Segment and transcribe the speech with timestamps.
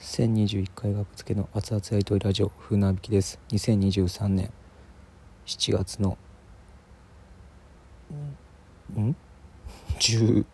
[0.00, 3.38] 1021回学付けの熱々やりとりラジオ風なびきです。
[3.50, 4.50] 2023年。
[5.44, 6.16] 7月の
[8.98, 9.14] ん
[9.98, 10.44] ？19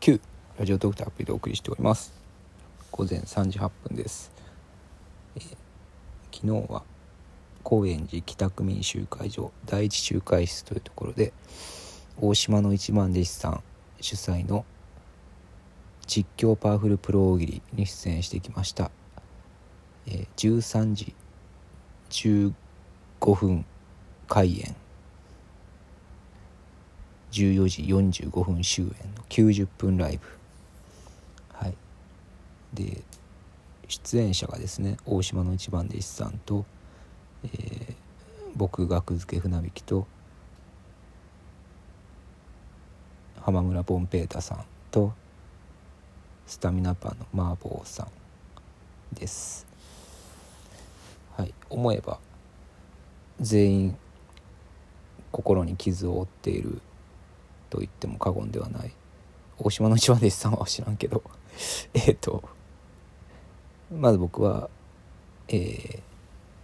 [0.00, 0.20] 9
[0.58, 2.12] ラジオトークとアプリでお送りしております。
[2.90, 4.30] 午前3時8分です、
[5.36, 5.56] えー
[6.32, 6.82] 昨日は
[7.62, 11.32] 高円寺北区民集会所第一集会室というところで
[12.20, 13.62] 大島の一番弟子さん
[14.00, 14.64] 主催の
[16.10, 18.90] 実況パワフルプロ大喜利に出演してきました、
[20.08, 21.14] えー13時
[22.10, 22.52] 15
[23.34, 23.64] 分
[24.26, 24.74] 開演。
[27.30, 27.82] 14時
[28.22, 30.26] 45分終演の90分ライブ。
[31.52, 31.76] はい。
[32.74, 33.02] で
[33.86, 36.66] 出演者がですね大島の一番弟子さんと、
[37.44, 37.94] えー
[38.56, 40.08] 僕学付け船引きと
[43.40, 45.12] 浜村ボンペータさんと
[46.50, 49.64] スタミナパンの麻婆さんです。
[51.36, 52.18] はい思えば
[53.40, 53.96] 全員
[55.30, 56.80] 心に傷を負っている
[57.70, 58.90] と言っても過言ではない。
[59.58, 61.22] 大島の一番弟子さんは知らんけど。
[61.94, 62.42] えっと
[63.92, 64.68] まず僕は
[65.46, 66.00] えー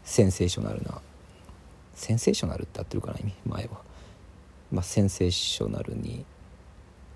[0.03, 1.01] センセーショナルな
[1.95, 3.35] センセーショナルって合ってるかな意味？
[3.47, 3.81] 前は。
[4.73, 6.25] まあセンセーショナルに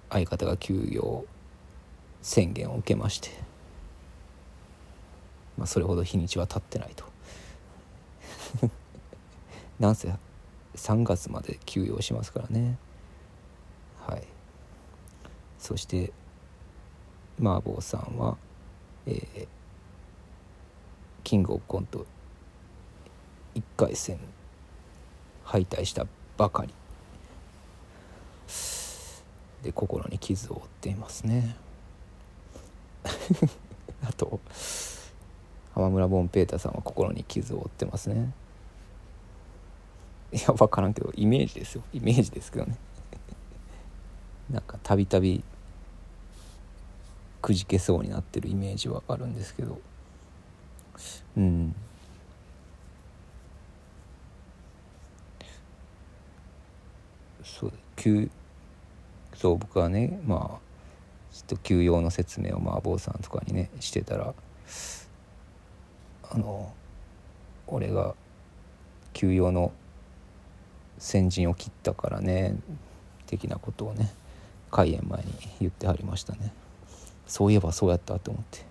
[0.09, 1.25] 相方が休業
[2.23, 3.31] 宣言を受けまして、
[5.57, 7.05] まあ、それほど日にちは経ってないと。
[9.79, 10.13] なんせ
[10.75, 12.79] 3月まで休養しますからね。
[14.07, 14.27] はい。
[15.59, 16.13] そして
[17.39, 18.37] 麻婆さんは
[19.07, 19.49] えー
[21.23, 22.07] キングオブコント
[23.55, 24.19] 1回戦
[25.45, 26.75] 敗退したばかり。
[29.63, 31.55] で心に傷を負っていますね。
[34.03, 34.41] あと
[35.75, 38.33] 浜村ボンペータさんは心に傷を負ってますね。
[40.33, 41.83] いや分からんけどイメージですよ。
[41.93, 42.77] イメージですけどね。
[44.51, 45.43] なんかたびたび
[47.43, 49.79] くじけそうになってるイメージはあるんですけど。
[51.37, 51.75] うん。
[57.43, 58.31] そう休
[59.35, 60.70] そう僕はねまあ
[61.41, 64.35] ちょっと休養の説明を麻婆さんとかにねしてたら
[66.31, 66.73] あの
[67.67, 68.15] 俺が
[69.15, 69.73] 休養の
[70.99, 72.57] 先陣を切ったからね
[73.27, 74.13] 的なことをね
[74.71, 76.53] 開演前に言ってはりましたね。
[77.27, 78.65] そういえばそうやったと思って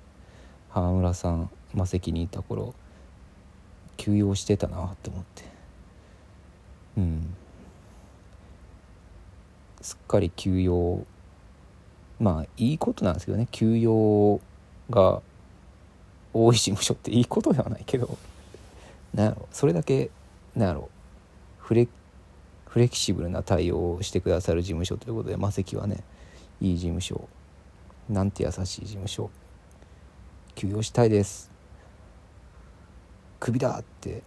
[0.70, 2.74] 浜村さん魔石にいた頃
[3.98, 5.44] 休養してたなって思って。
[6.98, 7.36] うん。
[9.82, 11.06] すっかり休養
[12.20, 13.48] まあいいことなんですけどね。
[13.52, 14.40] 休養
[14.90, 15.22] が
[16.34, 18.18] 多い事務所っていいことではないけど。
[19.14, 19.48] なんやろ。
[19.52, 20.10] それだけ
[20.56, 20.90] なんやろ。
[21.60, 21.88] フレ
[22.68, 26.04] フレキシブルな対応をしてくださる事務所ということで魔石はね
[26.62, 27.28] いい事務所。
[28.10, 29.30] なんて優しい事務所。
[30.56, 31.50] 休養したいです。
[33.40, 34.24] クビだって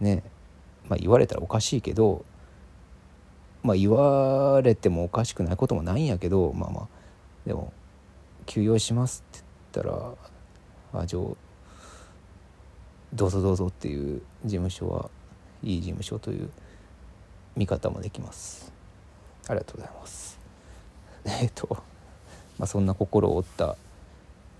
[0.00, 0.22] ね。
[0.88, 2.24] まあ言われたらおかしいけど
[3.62, 6.88] まあ言われてもおかしくないこともないんやけどまあまあ
[7.50, 7.72] でも
[8.46, 9.44] 休養しますって
[9.82, 11.22] 言ったらあじゃあ
[13.12, 15.10] どうぞどうぞっていう事務所は
[15.64, 16.48] いい事務所という
[17.56, 18.72] 見方もできます。
[19.48, 20.38] ありがとうございます。
[21.26, 21.66] えっと
[22.56, 23.74] まあそんな心を折った、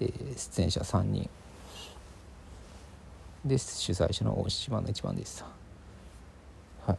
[0.01, 1.31] えー出演者3人
[3.45, 5.47] で主催者の大島の一番でした。
[6.89, 6.99] はい。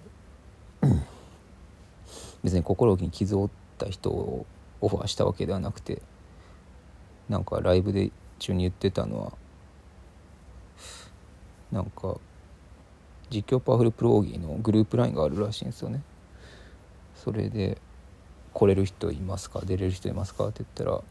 [2.46, 4.46] 別に心に傷を負った人を
[4.82, 6.02] オファーしたわけではなくて
[7.30, 9.34] なんかライブで中に言ってたのは
[11.72, 12.18] なんか
[13.30, 16.02] 実況パワフルプロオーギーのグループラインがあるらしいんですよね。
[17.16, 17.78] それで
[18.54, 19.62] 「来れる人いますか？
[19.64, 21.02] 出れる人いますか?」って言ったら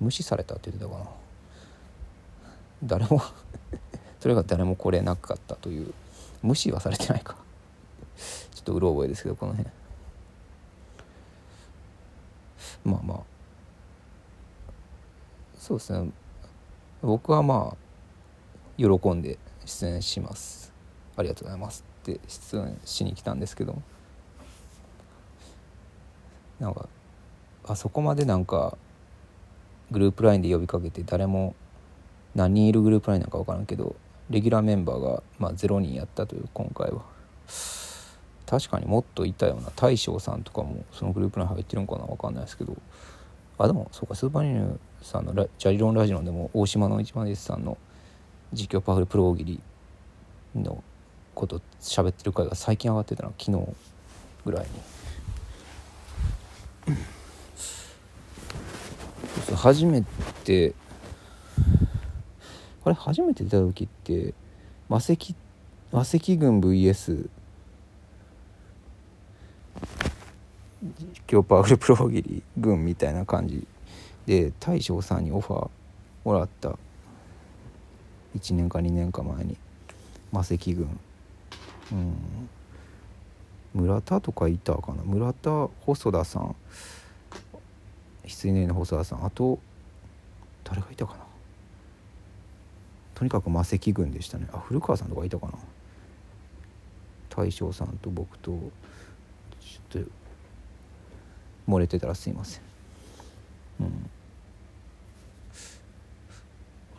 [0.00, 1.10] 無視されたって言ってたかな。
[2.82, 3.22] 誰も
[4.18, 5.94] それが誰も来れなかったという。
[6.42, 7.36] 無視はされてないか。
[8.54, 9.70] ちょっとうろ覚えですけどこの辺。
[12.84, 13.20] まあまあ。
[15.58, 16.10] そうですね。
[17.02, 17.76] 僕はまあ
[18.76, 20.72] 喜んで出演します。
[21.16, 21.84] ありがとうございます。
[22.02, 23.80] って出演しに来たんですけど。
[26.60, 26.88] なんか
[27.66, 28.76] あそこまでなんか
[29.90, 31.54] グループ LINE で呼びかけて誰も
[32.34, 33.96] 何人いるグループ LINE なんか分からんけど
[34.30, 37.02] レギュラーメンバーが、まあ、0人やったという今回は。
[38.46, 42.76] 確かにもっといたような大将さんとかもそのグループ LINE 入ってるんかな分かんないですけど。
[43.58, 47.78] あでもそうかスーパーニューさんのジャリロンラジオでも大島の一番弟子さんの
[48.52, 49.60] 実況パフルプロ大喜利
[50.56, 50.82] の
[51.34, 53.66] こと喋ってる回が最近上がってたの昨日
[54.44, 54.66] ぐらい
[56.86, 56.94] に。
[59.56, 60.02] 初め
[60.44, 60.74] て
[62.84, 64.34] あれ初めて出た時って
[64.88, 65.34] 魔石
[65.92, 67.28] 魔石軍 VS
[71.30, 73.66] 今日パウルプロギリ軍みたいな感じ
[74.26, 75.70] で大将さんにオファー
[76.24, 76.76] もらった。
[78.36, 79.56] 1年か2年か前に。
[80.30, 80.98] 魔石軍。
[81.92, 82.48] うん。
[83.72, 85.02] 村田とかいたかな。
[85.04, 86.54] 村田細田さん。
[88.24, 89.24] 羊ねの細田さん。
[89.24, 89.58] あと
[90.64, 91.24] 誰がいたかな。
[93.14, 94.48] とにかく魔石軍でしたね。
[94.52, 95.52] あ古川さんとかいたかな。
[97.30, 98.50] 大将さんと僕と
[99.60, 100.10] ちょっと
[101.68, 102.62] 漏れてたらすいません。
[103.80, 104.10] うん。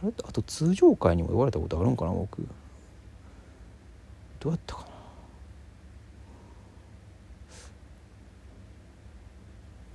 [0.04, 0.14] あれ？
[0.24, 2.48] あと通常会にも言われたことあるんかな僕。
[4.40, 4.88] どうやったかな。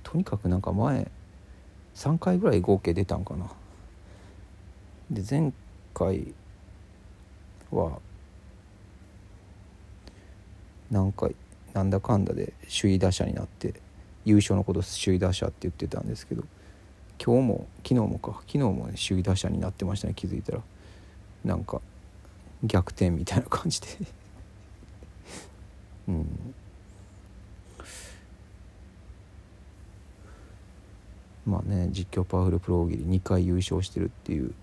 [0.03, 1.09] とにかくなんか前
[1.95, 3.47] 3回ぐらい合計出たんかな。
[5.09, 5.53] で前
[5.93, 6.33] 回
[7.69, 7.99] は
[10.89, 11.35] 何回
[11.73, 13.73] なんだかんだで首位打者になって
[14.25, 16.43] 優勝のこと首位打者って言ってたんですけど
[17.23, 18.33] 今日も昨日もか。
[18.47, 20.61] 昨日もね首位打者になってましたね気づいたら。
[21.45, 21.81] なんか
[22.63, 23.87] 逆転みたいな感じで。
[26.09, 26.53] うん。
[31.45, 34.53] まあね実況パワフルプロ大喜利2回優勝してるっていう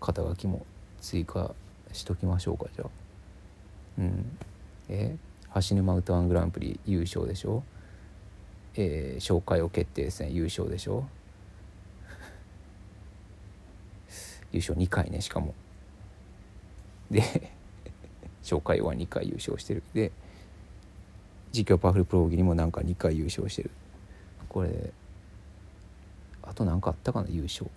[0.00, 0.64] 肩書きも
[1.00, 1.54] 追加
[1.92, 2.88] しときましょうかじゃあ。
[3.98, 4.38] うん。
[4.88, 5.16] え？
[5.68, 7.62] 橋沼歌ワングランプリ優勝でしょ？
[8.76, 11.06] えー、紹介を決定戦優勝でしょ？
[14.52, 15.54] 優勝2回ねしかも。
[17.10, 17.22] で
[18.42, 19.82] 紹介は2回優勝してる。
[19.94, 20.12] で
[21.52, 23.70] 実況パワフルプロ大喜利もなんか2回優勝してる。
[24.48, 24.92] これ
[26.42, 27.28] あと何かあったかな？
[27.30, 27.70] 優勝。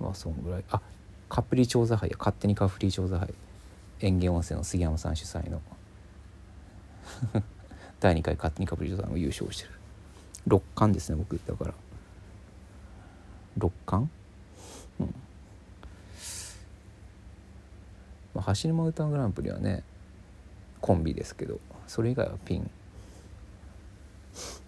[0.00, 0.64] まあそんぐらい。
[0.70, 0.80] あ
[1.28, 2.16] カプリ調査杯や。
[2.18, 3.34] 勝手にカプリ調査杯。
[4.00, 5.60] 園芸温泉の杉山さん主催の。
[8.04, 9.70] 第2回勝手にカプリ調査杯も優勝してる。
[10.46, 11.40] 6冠ですね僕。
[11.46, 11.72] だから。
[13.58, 14.10] 6冠？
[15.00, 15.14] うん。
[18.34, 19.84] まあ、走り間歌グランプリはね
[20.82, 22.70] コンビですけどそれ以外はピン。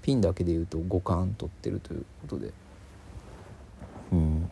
[0.00, 2.54] ピンだけでいうと5冠取ってるということで。
[4.12, 4.40] うん。
[4.40, 4.46] や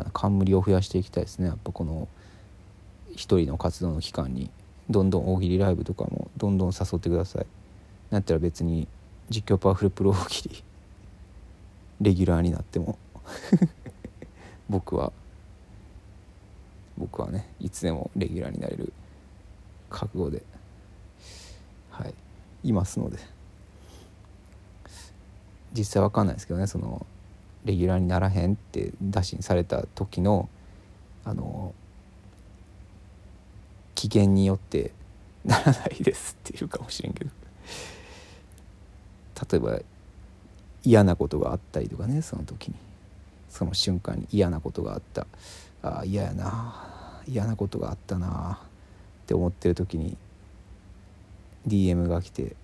[0.00, 1.48] っぱ冠を増やしていきたいですね。
[1.48, 2.06] やっぱこの
[3.10, 4.52] 一人の活動の期間に。
[4.92, 7.46] どんどん大喜利ライブとかもどんどん誘ってください。
[8.10, 8.86] なったら別に
[9.30, 10.64] 実況パワフルプロ大喜利。
[12.00, 12.98] レギュラーになっても。
[14.68, 15.12] 僕は。
[16.98, 18.92] 僕はねいつでもレギュラーになれる。
[19.90, 20.42] 覚悟で。
[21.90, 22.14] はい。
[22.62, 23.18] いますので。
[25.72, 27.06] 実際わかんないですけどねその
[27.64, 30.48] レギュラーにならへんって打診された時の
[31.24, 31.74] あの
[34.08, 34.90] 機嫌によって
[35.44, 37.30] ならないですっていうかもしれんけど。
[39.50, 39.80] 例えば
[40.82, 42.74] 嫌なことがあったりとかねその時に。
[43.48, 45.26] その瞬間に嫌なことがあった。
[45.82, 47.20] ああ嫌やな。
[47.28, 48.58] 嫌なことがあったな。
[49.22, 50.16] って思ってる時に
[51.68, 52.56] DM が来て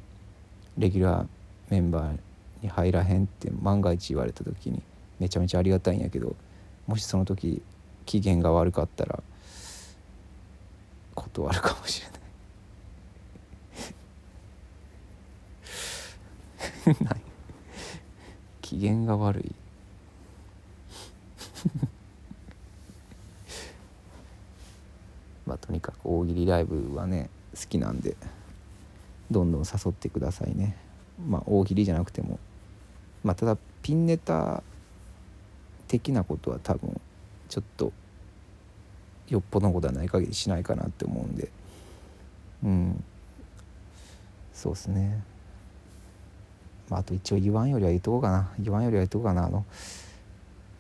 [0.77, 1.27] レギュラー
[1.71, 2.19] メンバー
[2.63, 4.83] に入らへんって万が一言われた時に
[5.21, 6.35] めちゃめちゃありがたいんやけど
[6.89, 7.63] もしその時
[8.07, 9.23] 機嫌が悪かったら
[11.21, 12.03] 断るかもし
[16.87, 17.21] れない。
[18.63, 19.55] 機嫌が悪い。
[25.47, 28.17] まあとにかく大喜利ライブはね好きなんで
[29.31, 30.77] どんどん誘ってくださいね。
[31.27, 32.39] まあ大喜利じゃなくても
[33.25, 34.63] まあただピンネタ
[35.89, 37.01] 的なことは多分
[37.49, 37.93] ちょっと
[39.29, 41.51] よっぽどのことはない限りしないかなって思うんで。
[42.65, 43.05] うん。
[44.53, 45.23] そうですね。
[46.89, 48.51] まああと一応言わんよりは言うとこうかな。
[48.59, 49.47] 言わんよりは言うとこうかな。
[49.47, 49.65] あの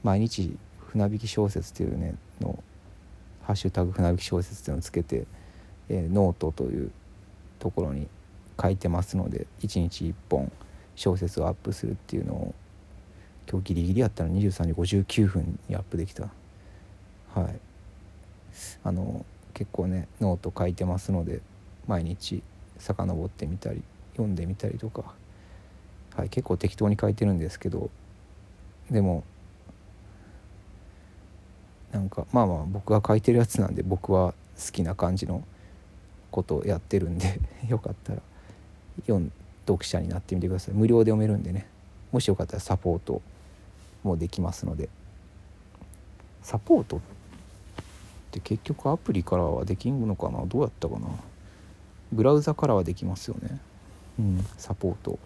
[0.03, 0.57] 毎日
[0.89, 2.63] 船引き小説っていうねの
[3.45, 5.27] 「ハッシュタグ船引き小説」っていうのをつけて、
[5.89, 6.91] えー、ノートという
[7.59, 8.09] ところに
[8.61, 10.51] 書いてますので1日1本
[10.97, 12.55] 小説をアップするっていうのを
[13.51, 16.25] 今日ギリギリやったら23時59分にアップできた。
[17.35, 17.68] はい。
[18.85, 19.25] あの
[19.55, 21.41] 結構ねノート書いてますので
[21.87, 22.43] 毎日
[22.79, 25.13] 遡ってみたり読んでみたりとか、
[26.17, 27.91] はい、結構適当に書いてるんですけど
[28.91, 29.25] でも
[31.93, 35.43] なんかまあまあ僕が書いてるやつなんで僕は好きな感じの
[36.31, 38.21] ことをやってるんで よかったら
[39.07, 39.31] 読
[39.69, 40.75] 読者になってみてください。
[40.75, 41.67] 無料で読めるんでね。
[42.11, 43.21] もしよかったらサポート
[44.03, 44.89] もできますので。
[46.43, 46.97] サポート？
[46.97, 47.18] って
[48.31, 50.45] 結局アプリからはできんのかな？
[50.47, 51.09] どうやったかな？
[52.13, 53.59] ブラウザからはできますよね。
[54.19, 55.19] うんサポート。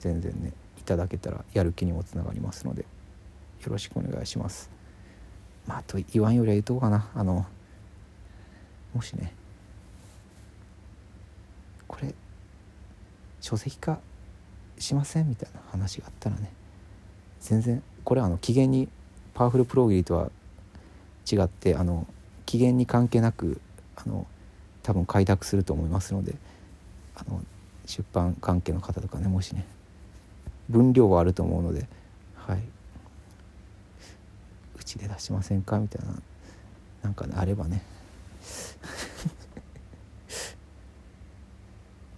[0.00, 2.82] 全然ねいただけたらやる気にもつながりますので。
[2.82, 2.86] よ
[3.70, 4.70] ろしくお願いします。
[5.68, 7.08] まあと言わんよりは言うとこかな。
[7.14, 7.46] あの
[8.92, 9.32] もしね。
[11.86, 12.12] これ
[13.40, 14.00] 書籍化
[14.78, 15.28] しません？
[15.28, 16.50] みたいな話があったらね。
[17.40, 18.88] 全然これはあの機嫌に
[19.34, 20.30] パワフルプロギリとは
[21.30, 22.06] 違ってあの
[22.46, 23.60] 機嫌に関係なく
[23.96, 24.26] あの
[24.82, 26.34] 多分開拓すると思いますので
[27.16, 27.40] あの
[27.86, 29.66] 出版関係の方とかねもしね
[30.68, 31.86] 分量はあると思うので
[32.34, 32.58] はい。
[34.78, 35.78] うちで出しませんか？
[35.78, 36.14] みたいな
[37.02, 37.82] なんかねあればね。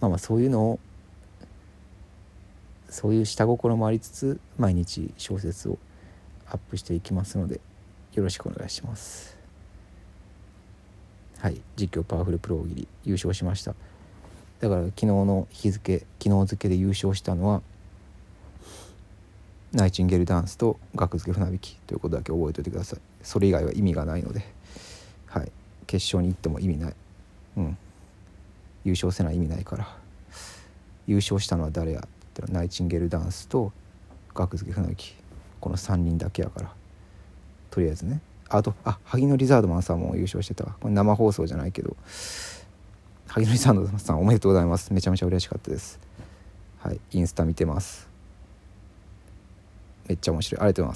[0.00, 0.78] まあまあそういうのを
[2.88, 5.78] そういう下心もありつつ毎日小説を
[6.46, 7.60] アップしていきますので
[8.14, 9.36] よろしくお願いします。
[11.38, 13.74] はい実況パワフルプロ大喜利優勝しました。
[14.60, 17.60] だから昨日の日付昨日付で優勝したのは
[19.72, 23.00] ナイチンゲルダンスと学付け船引きということだけ覚えておいてください。
[23.22, 24.44] それ以外は意味がないので
[25.26, 25.50] はい
[25.86, 26.94] 決勝に行っても意味ない。
[27.56, 27.76] うん。
[28.84, 29.96] 優勝せない意味ないから。
[31.06, 33.72] 優勝したのは誰やって言ったらナイチンゲルダンスと
[34.34, 35.14] 学付け船引き。
[35.60, 36.72] この3人だけやから。
[37.74, 38.20] とりあえずね。
[38.48, 40.76] あとあ萩野リザードマンさんも優勝してたわ。
[40.80, 41.96] これ生放送じゃないけど。
[43.26, 44.92] 萩野リザードマンさんおめでとうございます。
[44.92, 45.98] めちゃめちゃ嬉しかったです。
[46.78, 48.08] はいインスタ見てます。
[50.06, 50.60] めっちゃ面白い。
[50.60, 50.92] ありがとうございます。